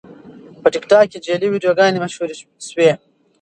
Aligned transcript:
په 0.61 0.67
ټیکټاک 0.73 1.05
کې 1.11 1.23
جعلي 1.25 1.47
ویډیوګانې 1.51 2.01
مشهورې 2.03 2.35
شوې. 2.69 2.91